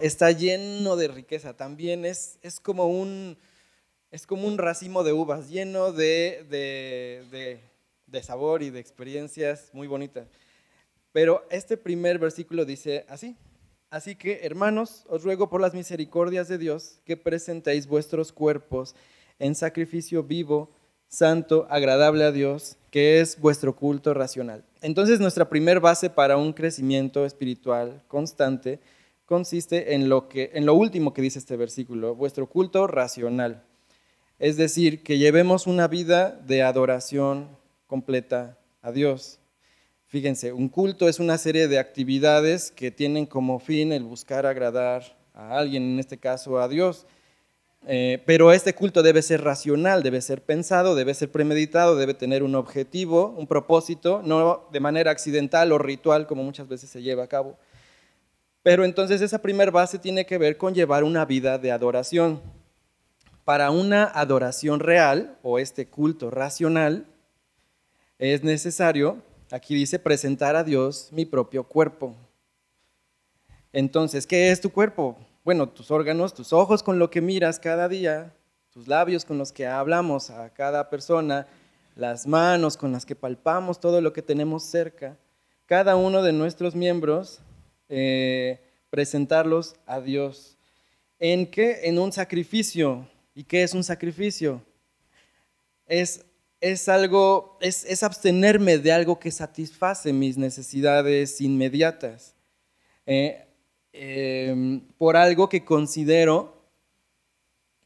[0.00, 1.54] está lleno de riqueza.
[1.54, 3.36] También es, es, como, un,
[4.10, 7.60] es como un racimo de uvas, lleno de, de,
[8.06, 10.26] de sabor y de experiencias muy bonitas.
[11.12, 13.36] Pero este primer versículo dice así.
[13.90, 18.94] Así que, hermanos, os ruego por las misericordias de Dios que presentéis vuestros cuerpos
[19.38, 20.70] en sacrificio vivo,
[21.08, 24.64] santo, agradable a Dios, que es vuestro culto racional.
[24.82, 28.78] Entonces, nuestra primer base para un crecimiento espiritual constante
[29.28, 33.62] consiste en lo, que, en lo último que dice este versículo, vuestro culto racional.
[34.38, 37.46] Es decir, que llevemos una vida de adoración
[37.86, 39.38] completa a Dios.
[40.06, 45.18] Fíjense, un culto es una serie de actividades que tienen como fin el buscar agradar
[45.34, 47.06] a alguien, en este caso a Dios.
[47.86, 52.42] Eh, pero este culto debe ser racional, debe ser pensado, debe ser premeditado, debe tener
[52.42, 57.24] un objetivo, un propósito, no de manera accidental o ritual como muchas veces se lleva
[57.24, 57.58] a cabo.
[58.62, 62.40] Pero entonces esa primera base tiene que ver con llevar una vida de adoración.
[63.44, 67.06] Para una adoración real o este culto racional
[68.18, 72.14] es necesario, aquí dice, presentar a Dios mi propio cuerpo.
[73.72, 75.16] Entonces, ¿qué es tu cuerpo?
[75.48, 78.34] bueno, tus órganos, tus ojos con lo que miras cada día,
[78.70, 81.46] tus labios con los que hablamos a cada persona,
[81.96, 85.16] las manos con las que palpamos todo lo que tenemos cerca,
[85.64, 87.40] cada uno de nuestros miembros,
[87.88, 90.56] eh, presentarlos a Dios.
[91.18, 91.80] ¿En qué?
[91.84, 93.08] En un sacrificio.
[93.34, 94.62] ¿Y qué es un sacrificio?
[95.86, 96.24] Es,
[96.60, 102.34] es algo, es, es abstenerme de algo que satisface mis necesidades inmediatas.
[103.06, 103.44] Eh,
[104.00, 106.54] Em, por algo que considero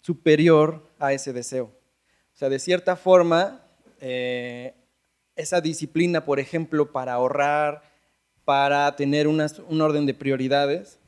[0.00, 1.66] superior a ese deseo.
[2.34, 3.62] O sea, de cierta forma,
[4.00, 4.74] eh,
[5.36, 7.82] esa disciplina, por ejemplo, para ahorrar,
[8.44, 10.98] para tener un orden de prioridades,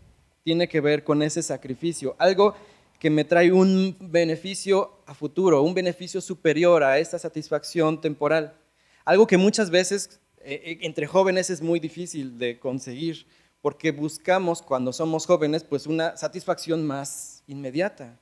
[0.44, 2.14] tiene que ver con ese sacrificio.
[2.18, 2.54] Algo
[2.98, 8.54] que me trae un beneficio a futuro, un beneficio superior a esta satisfacción temporal.
[9.04, 13.26] Algo que muchas veces eh, eh, entre jóvenes es muy difícil de conseguir
[13.60, 18.20] porque buscamos cuando somos jóvenes pues una satisfacción más inmediata.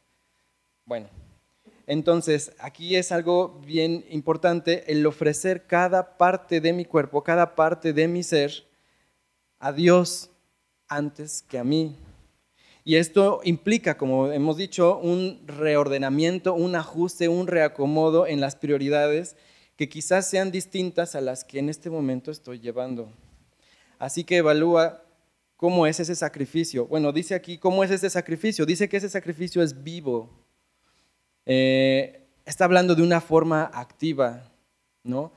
[0.85, 1.09] Bueno,
[1.87, 7.93] entonces aquí es algo bien importante el ofrecer cada parte de mi cuerpo, cada parte
[7.93, 8.70] de mi ser
[9.61, 10.31] a Dios
[10.89, 11.97] antes que a mí.
[12.83, 19.37] Y esto implica, como hemos dicho, un reordenamiento, un ajuste, un reacomodo en las prioridades
[19.77, 23.09] que quizás sean distintas a las que en este momento estoy llevando.
[23.99, 25.05] Así que evalúa
[25.61, 26.87] ¿Cómo es ese sacrificio?
[26.87, 28.65] Bueno, dice aquí, ¿cómo es ese sacrificio?
[28.65, 30.31] Dice que ese sacrificio es vivo.
[31.45, 34.51] Eh, está hablando de una forma activa,
[35.05, 35.31] ¿no?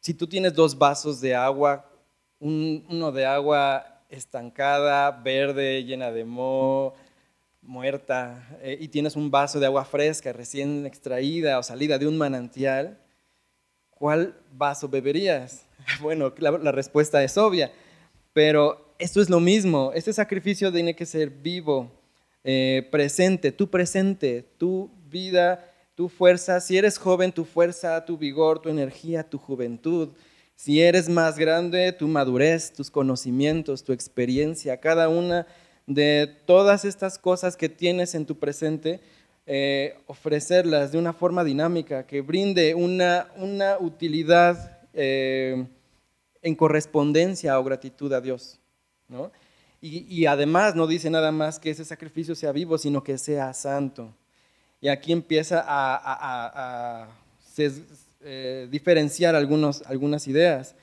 [0.00, 1.90] Si tú tienes dos vasos de agua,
[2.40, 6.94] uno de agua estancada, verde, llena de moho,
[7.62, 12.18] muerta, eh, y tienes un vaso de agua fresca, recién extraída o salida de un
[12.18, 12.98] manantial,
[13.90, 15.66] ¿cuál vaso beberías?
[16.00, 17.70] Bueno, la respuesta es obvia
[18.34, 21.90] pero esto es lo mismo, este sacrificio tiene que ser vivo,
[22.42, 26.60] eh, presente, tu presente, tu vida, tu fuerza.
[26.60, 30.10] Si eres joven, tu fuerza, tu vigor, tu energía, tu juventud.
[30.56, 35.46] Si eres más grande, tu madurez, tus conocimientos, tu experiencia, cada una
[35.86, 39.00] de todas estas cosas que tienes en tu presente,
[39.46, 45.66] eh, ofrecerlas de una forma dinámica, que brinde una, una utilidad eh,
[46.40, 48.58] en correspondencia o gratitud a Dios.
[49.08, 49.30] ¿no?
[49.86, 54.14] Y, además no dice nada más que ese sacrificio sea vivo, sino que sea santo.
[54.80, 57.06] Y aquí empieza a,
[58.24, 60.74] eh, diferenciar algunos, algunas ideas.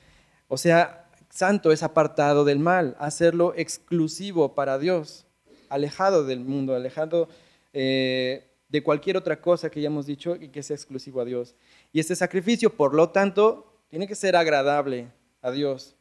[0.48, 5.26] O sea, santo es apartado del mal, hacerlo exclusivo para Dios,
[5.68, 7.28] alejado del mundo, alejado
[7.72, 11.54] eh, de cualquier otra cosa que ya hemos dicho y que sea exclusivo a Dios.
[11.92, 15.08] Y este sacrificio, por lo tanto, tiene que ser agradable
[15.40, 15.96] a Dios.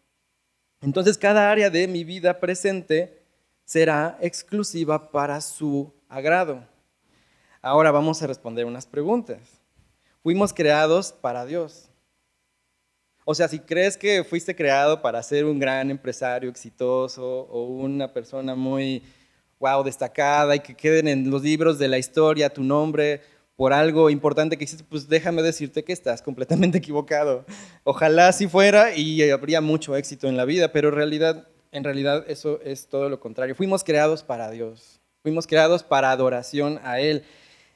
[0.82, 3.22] Entonces cada área de mi vida presente
[3.66, 6.66] será exclusiva para su agrado.
[7.62, 9.61] Ahora vamos a responder unas preguntas.
[10.24, 11.90] Fuimos creados para Dios.
[13.26, 18.12] O sea, si crees que fuiste creado para ser un gran empresario exitoso o una
[18.12, 19.04] persona muy,
[19.60, 23.22] wow, destacada y que queden en los libros de la historia tu nombre
[23.56, 27.46] por algo importante que hiciste, pues déjame decirte que estás completamente equivocado.
[27.84, 32.26] Ojalá así fuera y habría mucho éxito en la vida, pero en realidad, en realidad
[32.28, 33.56] eso es todo lo contrario.
[33.56, 37.24] Fuimos creados para Dios, fuimos creados para adoración a Él.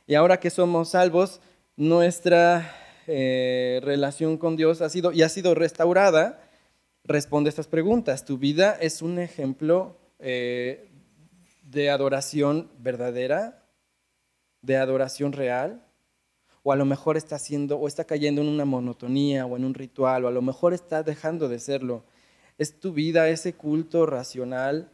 [0.08, 1.40] Y ahora que somos salvos,
[1.77, 2.74] nuestra
[3.07, 6.42] eh, relación con Dios ha sido y ha sido restaurada.
[7.04, 8.25] Responde estas preguntas.
[8.25, 10.89] ¿Tu vida es un ejemplo eh,
[11.63, 13.63] de adoración verdadera,
[14.62, 15.86] de adoración real,
[16.63, 19.75] o a lo mejor está haciendo o está cayendo en una monotonía o en un
[19.75, 22.04] ritual, o a lo mejor está dejando de serlo.
[22.57, 24.89] ¿Es tu vida ese culto racional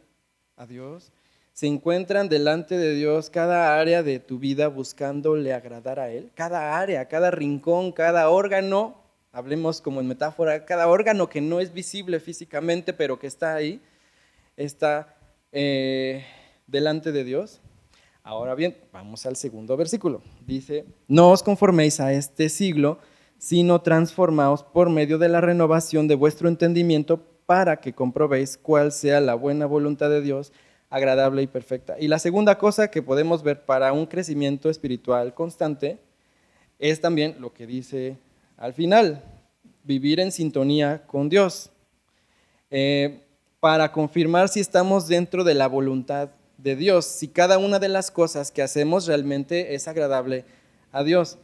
[0.56, 1.12] a Dios?
[1.52, 6.30] ¿Se encuentran delante de Dios cada área de tu vida buscándole agradar a Él?
[6.34, 8.96] Cada área, cada rincón, cada órgano,
[9.32, 13.82] hablemos como en metáfora, cada órgano que no es visible físicamente, pero que está ahí,
[14.56, 15.14] está
[15.52, 16.24] eh,
[16.66, 17.60] delante de Dios.
[18.22, 20.22] Ahora bien, vamos al segundo versículo.
[20.46, 22.98] Dice, no os conforméis a este siglo,
[23.36, 29.20] sino transformaos por medio de la renovación de vuestro entendimiento para que comprobéis cuál sea
[29.20, 30.52] la buena voluntad de Dios,
[30.92, 31.96] agradable y perfecta.
[31.98, 35.98] Y la segunda cosa que podemos ver para un crecimiento espiritual constante
[36.78, 38.18] es también lo que dice
[38.58, 39.24] al final,
[39.84, 41.70] vivir en sintonía con Dios,
[42.70, 43.22] eh,
[43.58, 46.28] para confirmar si estamos dentro de la voluntad
[46.58, 50.44] de Dios, si cada una de las cosas que hacemos realmente es agradable
[50.92, 51.38] a Dios.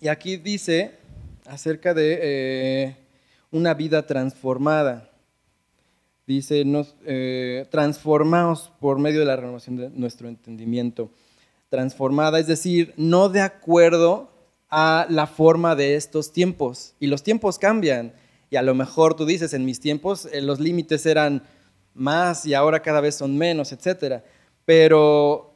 [0.00, 0.92] Y aquí dice
[1.44, 2.96] acerca de eh,
[3.50, 5.10] una vida transformada.
[6.26, 11.10] Dice, nos, eh, transformaos por medio de la renovación de nuestro entendimiento.
[11.68, 14.30] Transformada, es decir, no de acuerdo
[14.70, 16.94] a la forma de estos tiempos.
[16.98, 18.12] Y los tiempos cambian.
[18.50, 21.42] Y a lo mejor tú dices, en mis tiempos eh, los límites eran
[21.94, 24.22] más y ahora cada vez son menos, etc.
[24.64, 25.53] Pero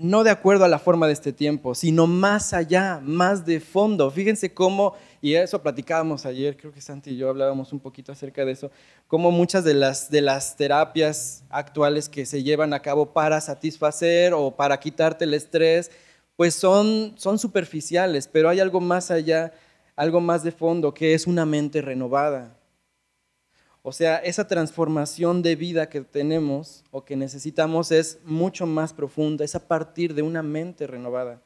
[0.00, 4.10] no de acuerdo a la forma de este tiempo, sino más allá, más de fondo.
[4.10, 8.44] Fíjense cómo, y eso platicábamos ayer, creo que Santi y yo hablábamos un poquito acerca
[8.44, 8.70] de eso,
[9.06, 14.32] cómo muchas de las, de las terapias actuales que se llevan a cabo para satisfacer
[14.34, 15.90] o para quitarte el estrés,
[16.36, 19.52] pues son, son superficiales, pero hay algo más allá,
[19.96, 22.59] algo más de fondo, que es una mente renovada.
[23.82, 29.44] O sea, esa transformación de vida que tenemos o que necesitamos es mucho más profunda,
[29.44, 31.40] es a partir de una mente renovada.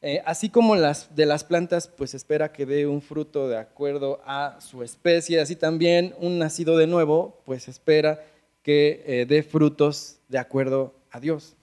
[0.00, 4.20] Eh, así como las de las plantas, pues espera que dé un fruto de acuerdo
[4.24, 8.24] a su especie, así también un nacido de nuevo, pues espera
[8.62, 11.54] que eh, dé frutos de acuerdo a Dios.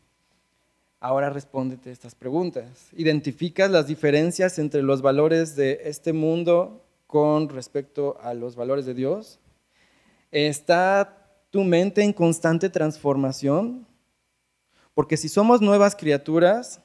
[1.02, 2.90] Ahora respóndete estas preguntas.
[2.94, 6.85] ¿Identificas las diferencias entre los valores de este mundo
[7.16, 9.40] con respecto a los valores de Dios?
[10.32, 13.88] ¿Está tu mente en constante transformación?
[14.94, 16.82] Porque si somos nuevas criaturas,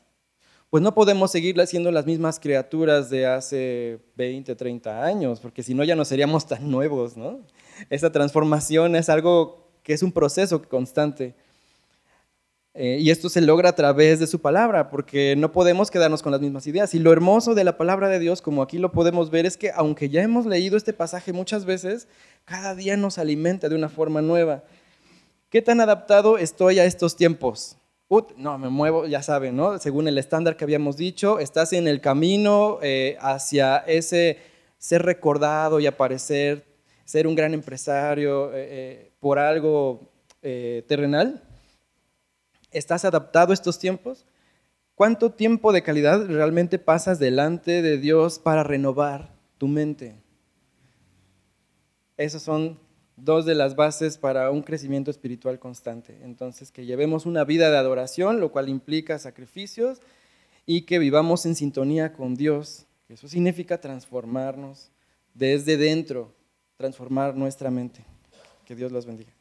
[0.71, 5.75] pues no podemos seguir siendo las mismas criaturas de hace 20, 30 años, porque si
[5.75, 7.41] no ya no seríamos tan nuevos, ¿no?
[7.89, 11.35] Esa transformación es algo que es un proceso constante.
[12.83, 16.33] Eh, y esto se logra a través de su palabra, porque no podemos quedarnos con
[16.33, 16.95] las mismas ideas.
[16.95, 19.71] Y lo hermoso de la palabra de Dios, como aquí lo podemos ver, es que
[19.75, 22.09] aunque ya hemos leído este pasaje muchas veces,
[22.47, 24.65] cada día nos alimenta de una forma nueva.
[25.51, 27.77] ¿Qué tan adaptado estoy a estos tiempos?
[28.39, 29.79] no, me muevo, ya saben, ¿no?
[29.79, 34.39] Según el estándar que habíamos dicho, estás en el camino eh, hacia ese
[34.79, 36.65] ser recordado y aparecer,
[37.05, 40.01] ser un gran empresario eh, por algo
[40.41, 41.43] terrenal
[42.71, 44.27] ¿Estás adaptado a estos tiempos?
[44.95, 50.17] ¿Cuánto tiempo de calidad realmente pasas delante de Dios para renovar tu mente?
[52.17, 52.79] Esas son
[53.17, 56.19] dos de las bases para un crecimiento espiritual constante.
[56.23, 60.01] Entonces, que llevemos una vida de adoración, lo cual implica sacrificios,
[60.67, 62.87] y que vivamos en sintonía con Dios.
[63.09, 64.91] Eso significa transformarnos
[65.35, 66.35] desde dentro,
[66.77, 68.05] transformar nuestra mente.
[68.65, 69.33] Que Dios los bendiga.